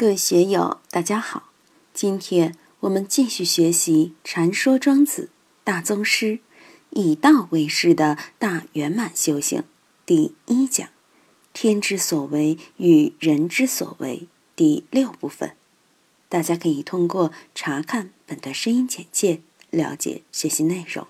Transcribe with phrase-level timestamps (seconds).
[0.00, 1.50] 各位学友，大家好！
[1.92, 5.28] 今天我们继续学习《禅说庄子
[5.64, 6.38] 大宗师
[6.90, 9.62] 以道为师的大圆满修行》
[10.06, 10.88] 第一讲
[11.52, 15.56] “天之所为与人之所为”第六部分。
[16.28, 19.40] 大家可以通过查看本段声音简介
[19.70, 21.08] 了解学习内容。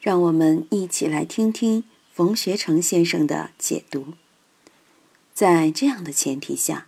[0.00, 1.82] 让我们一起来听听
[2.14, 4.14] 冯学成先生的解读。
[5.34, 6.87] 在这样的前提下。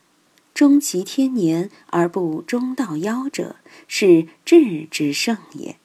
[0.53, 3.57] 终其天年而不终道夭者，
[3.89, 5.77] 是智之圣也。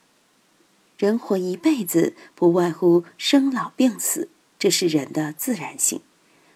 [0.98, 6.02] 人活一辈子，不外乎生老病死，这是人的自然性。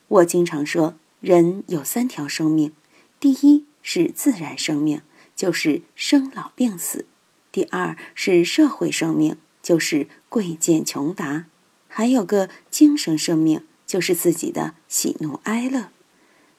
[0.08, 2.72] 我经常说，人有三条生命：
[3.20, 5.02] 第一是自然生命，
[5.36, 7.06] 就是生老病死；
[7.52, 11.46] 第二是社会生命，就是贵贱穷达；
[11.88, 15.90] 还有个精神生命，就是自己的喜怒哀乐。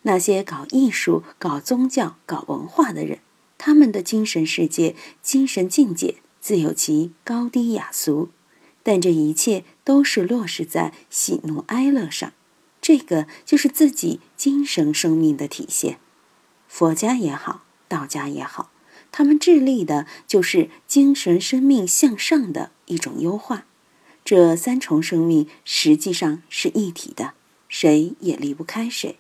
[0.03, 3.19] 那些搞艺术、搞宗教、搞文化的人，
[3.59, 8.31] 他们的精神世界、精神境界自有其高低雅俗，
[8.83, 12.33] 但这一切都是落实在喜怒哀乐上，
[12.81, 15.99] 这个就是自己精神生命的体现。
[16.67, 18.71] 佛家也好，道家也好，
[19.13, 23.67] 他们致力的就是精神生命向上的一种优化。
[24.25, 27.35] 这三重生命实际上是一体的，
[27.69, 29.19] 谁也离不开谁。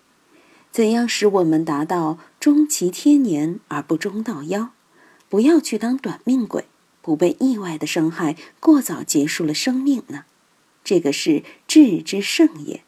[0.70, 4.68] 怎样使我们达到终其天年而不终道夭？
[5.28, 6.66] 不要去当短命鬼，
[7.02, 10.24] 不被意外的伤害，过早结束了生命呢？
[10.84, 12.82] 这个是智之圣也。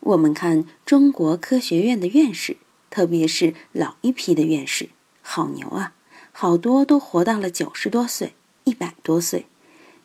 [0.00, 2.56] 我们看中国科学院的院士，
[2.88, 4.88] 特别是老一批的院士，
[5.20, 5.92] 好牛啊！
[6.32, 9.46] 好多都活到了九十多岁、一百多岁。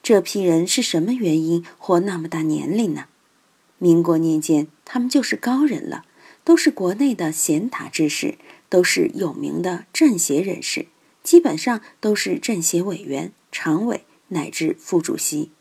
[0.02, 3.06] 这批人是什么原因活那么大年龄呢？
[3.78, 6.04] 民国年间，他们就是高人了。
[6.44, 8.38] 都是国内的贤达之士，
[8.69, 10.88] 都是有名的政协人士，
[11.23, 15.52] 基本上都是政协委员、常委乃至副主席。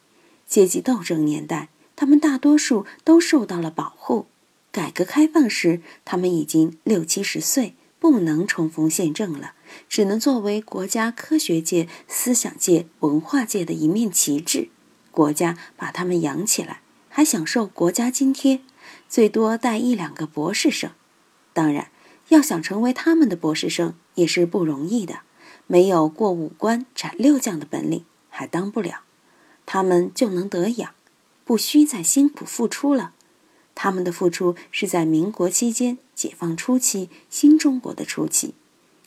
[0.47, 4.26] 阶级斗争年代，他们大多数都受到了保护。
[4.71, 9.53] 改革开放时，他们已经六七十岁，不能冲锋陷阵了，
[9.88, 14.69] 只能作为国家科学界、思想界、文化界的一面旗帜。
[15.10, 18.60] 国家把他们养起来，还享受国家津贴。
[19.12, 20.91] 最多带一两个博士生，
[21.53, 21.91] 当然，
[22.28, 25.21] 要想成为他们的博士生也是不容易的。
[25.67, 29.03] 没有过五关斩六将的本领，还当不了。
[29.67, 30.95] 他们就能得养，
[31.45, 33.12] 不需再辛苦付出了。
[33.75, 38.55] 他们的付出是在民国期间、解放初期、新中国的初期。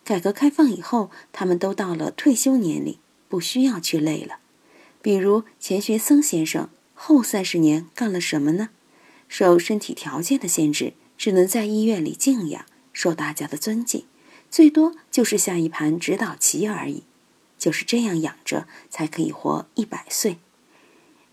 [0.04, 4.38] 改革开放以后，他们都到了退休年龄，不需要去累了。
[5.02, 8.70] 比如钱学森先生，后三十年干了什么呢？
[9.38, 14.06] 受身体条件的限制，只能在医院里静养，受大家的尊敬，
[14.50, 17.04] 最多就是下一盘指导棋而已。
[17.58, 20.38] 就是这样养着，才可以活一百岁。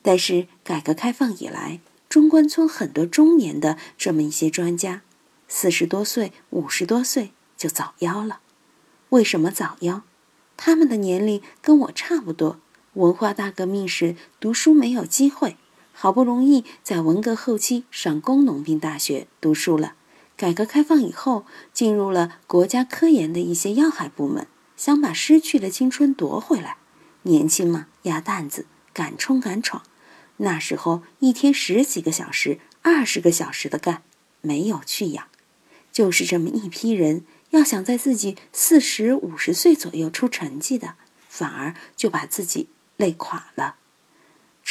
[0.02, 5.02] 但是改革开放以来，中关村很多中年的这么一些专家，
[5.46, 8.40] 四十多岁、五十多岁就早夭了。
[9.10, 10.00] 为什么早夭？
[10.56, 12.58] 他们的年龄跟我差不多，
[12.94, 15.56] 文化大革命时读书没有机会。
[16.02, 19.94] 好不容易在文革后期上工农兵大学读书了，
[20.36, 26.76] 改革开放以后进入了国家科研的一些要害部门，想把失去的青春夺回来。
[27.22, 29.84] 年轻嘛，鸭蛋子，敢冲敢闯。
[30.38, 34.02] 那时候一天十几个小时、二十个小时的干，
[34.40, 35.28] 没有去养。
[35.92, 40.96] 就是这么一批人，要想在自己四十五十岁左右出成绩的，
[41.28, 43.76] 反而就把自己累垮了。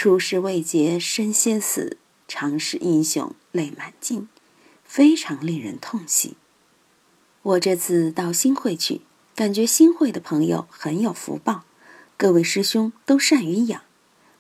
[0.01, 1.97] 出师未捷身先死，
[2.28, 4.28] 常使英雄泪满襟，
[4.84, 6.38] 非常令人痛惜。
[7.44, 9.01] 我这次到新会去，
[9.35, 11.66] 感觉新会的朋友很有福报，
[12.17, 13.84] 各位师兄都善于养。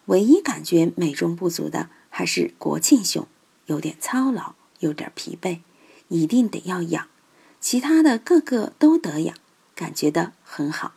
[0.05, 3.27] 唯一感觉美中不足的还是国庆兄，
[3.67, 5.59] 有点操劳，有点疲惫，
[6.07, 7.07] 一定得要养。
[7.59, 9.37] 其他的个个都得养，
[9.75, 10.93] 感觉的很好。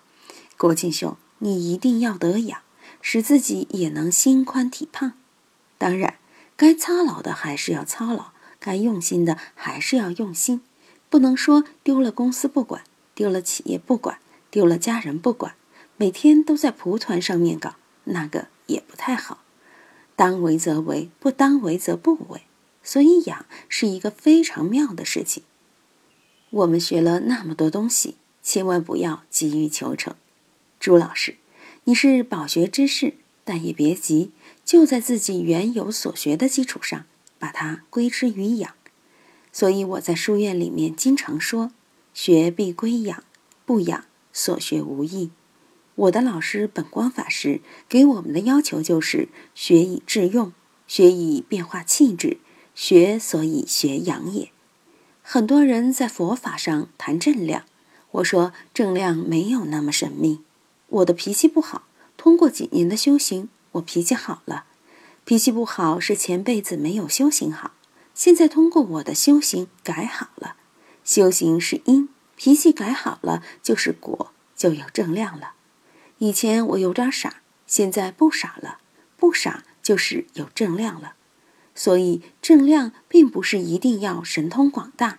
[0.57, 2.64] 国庆兄，你一定要得养。
[3.07, 5.13] 使自己也能心宽体胖，
[5.77, 6.15] 当然，
[6.57, 10.63] 该操劳的还是要操劳，该用心的还是要用心，
[11.11, 12.83] 不能说丢了公司不管，
[13.15, 14.21] 丢了企业不管，
[14.51, 15.55] 丢了家人不管，
[15.99, 19.43] 每天都在蒲团上面搞，那个也不太好。
[20.17, 22.45] 当为则为，不当为则不为，
[22.83, 25.43] 所以养是一个非常妙的事情。
[26.49, 30.15] 我们学了那么多东西，千万不要急于求成，
[30.81, 31.37] 朱老师。
[31.87, 33.13] 你是饱学之士，
[33.45, 34.31] 但也别急，
[34.65, 37.05] 就在自己原有所学的基础上，
[37.39, 38.73] 把它归之于养。
[39.53, 41.73] 所以我在书院里面经常说，
[42.15, 43.23] 学必归养，
[43.67, 45.31] 不养所学无益。
[45.97, 50.55] 我的老师本光法师给我们的要求就是学以致用，
[50.87, 52.39] 学以变化气质，
[52.75, 54.51] 学所以学养也。
[55.21, 57.67] 很多人在佛法上谈正量，
[58.13, 60.41] 我说正量没有那么神秘。
[60.95, 64.67] 我的脾气不好，通过几年的修行，我脾气好了。
[65.25, 67.73] 脾气不好是前辈子没有修行好，
[68.15, 70.55] 现在通过我的修行改好了。
[71.03, 75.55] 修行是因，脾气改好了就是果，就有正量了。
[76.19, 78.79] 以前我有点傻，现在不傻了，
[79.17, 81.15] 不傻就是有正量了。
[81.75, 85.19] 所以正量并不是一定要神通广大，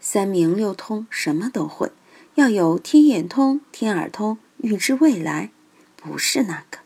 [0.00, 1.92] 三明六通什么都会，
[2.34, 5.50] 要有天眼通、天耳通，预知未来，
[5.96, 6.78] 不是那个。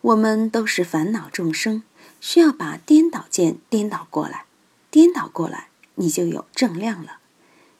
[0.00, 1.82] 我们都是烦恼众生，
[2.20, 4.44] 需要把颠倒见颠倒过来，
[4.90, 7.18] 颠倒过来，你就有正量了。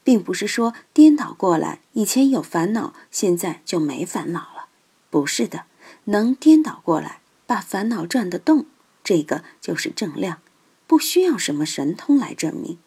[0.02, 4.68] 并不是说颠倒过来，以前有烦恼，现在就没烦恼了。
[5.10, 5.64] 不是的，
[6.04, 8.66] 能颠倒过来，把烦恼转得动，
[9.02, 10.38] 这个就是正量，
[10.86, 12.78] 不需要什么神通来证明。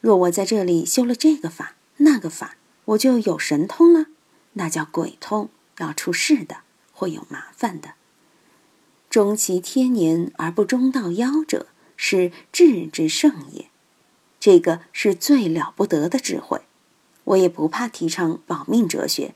[0.00, 2.56] 若我在这里修了这个法、那个法，
[2.86, 4.06] 我就有神通了，
[4.54, 5.48] 那叫鬼通，
[5.78, 6.58] 要出事的，
[6.92, 7.94] 会有麻烦的。
[9.10, 13.70] 终其天年而不中道夭者，是智之圣也。
[14.38, 16.60] 这个是最了不得的智慧，
[17.24, 19.34] 我也不怕提倡保命哲学。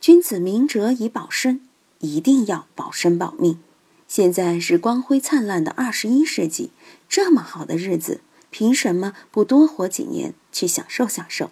[0.00, 1.60] 君子明哲以保身，
[2.00, 3.60] 一定要保身保命。
[4.08, 6.72] 现在是光辉灿烂的二十一世纪，
[7.08, 11.50] 这么好的日子，凭什么不多活几年去享受享受？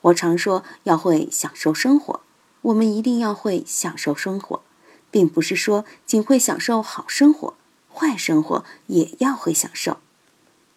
[0.00, 2.20] 我常说要会享受生活，
[2.62, 4.62] 我们一定要会享受生活，
[5.10, 7.54] 并不是说仅会享受好生活，
[7.92, 9.98] 坏生活也要会享受。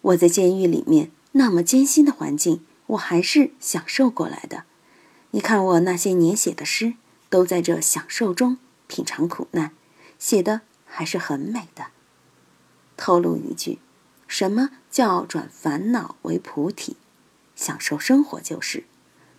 [0.00, 1.10] 我在监狱里面。
[1.34, 4.64] 那么艰辛的环境，我还是享受过来的。
[5.30, 6.92] 你看我那些年写的诗，
[7.30, 9.72] 都在这享受中品尝苦难，
[10.18, 11.86] 写的还是很美的。
[12.98, 13.78] 透露一句，
[14.28, 16.98] 什么叫转烦恼为菩提？
[17.56, 18.84] 享受生活就是，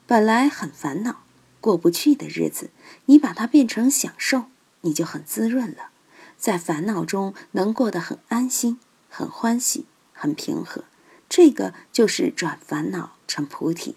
[0.08, 1.23] 本来很烦恼、
[1.64, 2.72] 过不去的日子，
[3.06, 4.48] 你把它变成享受，
[4.82, 5.92] 你就很滋润了。
[6.38, 10.84] 在烦恼中能过得很安心、很欢喜、很平和。
[11.30, 13.96] 这个就是转烦恼成菩提，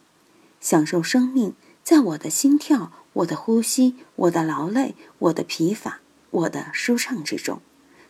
[0.60, 5.98] 享受生命，在我的心跳、我的呼吸、我的劳累、我的疲乏、
[6.30, 7.60] 我的舒畅之中，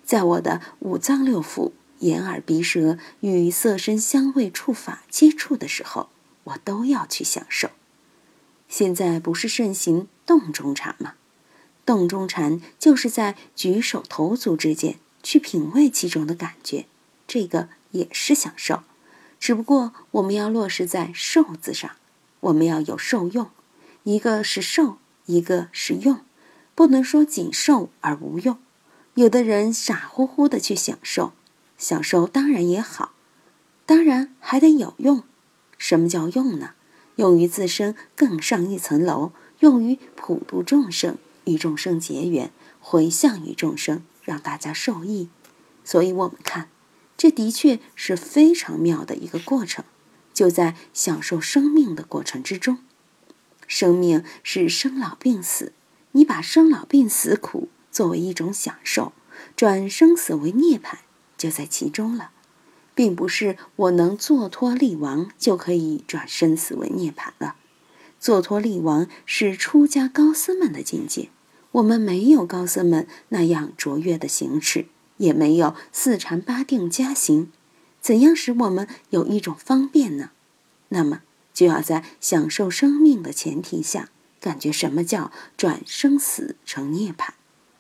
[0.05, 6.11] 在我的五脏六腑、眼耳鼻舌与色身香味触法接触的时候，
[6.44, 7.70] 我都要去享受。
[8.68, 11.14] 现在不是盛行洞中禅吗？
[11.84, 16.86] 洞中禅就是在举手投足之间去品味其中的感觉，
[17.28, 18.82] 这个也是享受。
[19.38, 21.92] 只不过我们要落实在“受”字上，
[22.40, 23.50] 我们要有受用，
[24.02, 26.20] 一个是受，一个是用，
[26.74, 28.58] 不能说仅受而无用。
[29.14, 31.32] 有的人傻乎乎的去享受，
[31.78, 33.12] 享受当然也好，
[33.84, 35.22] 当然还得有用。
[35.78, 36.72] 什么叫用呢？
[37.16, 45.28] 用于自身更上一层楼，用于普度众生，与众生结缘，回向于众生，让大家受益。
[45.84, 46.68] 所以我们看。
[47.18, 49.86] 这的确是非常妙的一个过程，
[50.34, 52.80] 就在享受生命的过程之中。
[53.66, 55.73] 生命是生老病死，
[56.12, 59.14] 你把生老病死苦作为一种享受，
[59.56, 60.99] 转生死为涅槃，
[61.38, 62.32] 就在其中了，
[62.97, 67.55] 并不是我能坐脱立亡就可以转生死为涅槃了。
[68.19, 71.29] 坐脱立亡是出家高僧们的境界，
[71.71, 74.87] 我们没有高僧们那样卓越的行持。
[75.19, 77.50] 也没有四禅八定加行，
[78.03, 80.29] 怎样使我们有一种方便呢？
[80.91, 81.23] 那么
[81.55, 84.11] 就要在享受生命的前提下，
[84.41, 87.31] 感觉什么叫转生死成涅槃，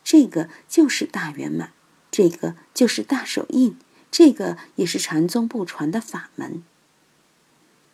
[0.02, 1.72] 这个就是大圆满，
[2.10, 3.76] 这个就是大手印，
[4.10, 6.62] 这个也是禅宗不传的法门。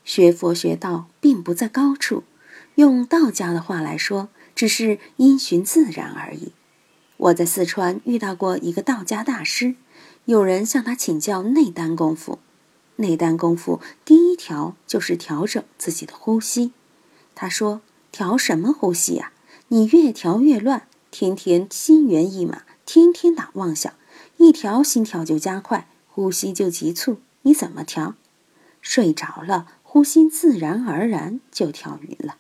[0.05, 2.25] 学佛学道并不在高处，
[2.75, 6.53] 用道家的话来说，只是因循自然而已。
[7.17, 9.77] 我在四川遇到过一个道家大师，
[10.25, 12.41] 有人向他请教内丹功夫。
[12.97, 16.73] 内丹功夫第一条就是调整自己的呼吸。
[17.35, 17.81] 他说
[18.13, 19.33] ：“调什么呼吸呀？
[19.69, 23.95] 你越调越乱，天天心猿意马，天天打妄想，
[24.37, 28.17] 一调心跳就加快，呼吸就急促，你怎么调？
[28.83, 32.37] 睡着了，呼吸自然而然就调匀了。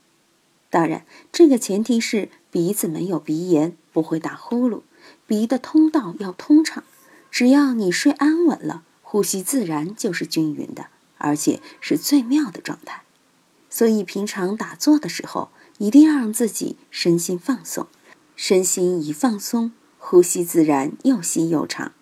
[0.68, 4.80] 当然，这个前提是鼻子没有鼻炎。”不会打呼噜，
[5.26, 6.82] 鼻的通道要通畅。
[7.30, 10.86] 只要你睡安稳了，呼吸自然就是均匀的，
[11.18, 13.02] 而且是最妙的状态。
[13.68, 17.86] 所以平常打坐的时候，一定要让自己身心放松。
[18.34, 21.92] 身心一放松，呼吸自然又细又长。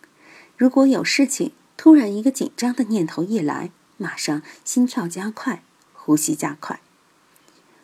[0.56, 1.50] 如果有事情，
[1.82, 6.82] 突然一个紧张的念头一来，马上心跳加快，呼吸加快。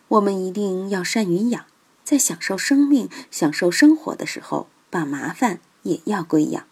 [0.09, 1.65] 我们一定要善于养，
[2.05, 6.67] 在享受生命、享受生活的时候，把麻烦也要归养。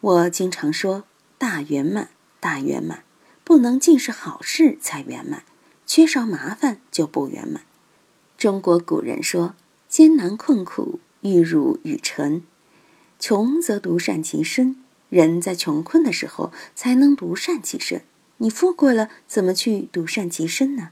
[0.00, 1.04] 我经常说，
[1.36, 2.08] 大圆满，
[2.40, 3.04] 大圆满，
[3.44, 5.42] 不能尽是好事才圆满，
[5.84, 7.64] 缺少麻烦就不圆满。
[8.38, 9.54] 中国古人说
[9.90, 12.40] ：“艰难困苦，玉汝与臣；
[13.18, 18.02] 穷则独善其身。”人在穷困的时候才能独善其身，
[18.38, 20.90] 你富贵了怎么去独善其身呢？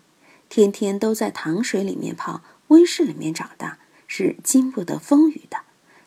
[0.49, 5.59] 天天都在糖水里面泡，温室里面长大，是经不得风雨的。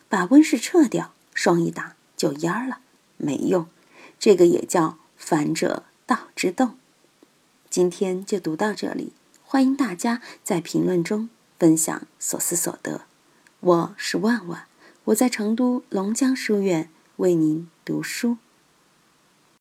[0.08, 2.78] 把温室撤掉，霜一打就蔫了，
[3.18, 3.66] 没用。
[4.18, 6.76] 这个也叫反者道之动。
[7.68, 9.12] 今天就读到这里，
[9.42, 13.02] 欢迎大家在评论中分享所思所得。
[13.60, 14.64] 我是万万，
[15.04, 16.88] 我在成都龙江书院。
[17.16, 18.36] 为您读书。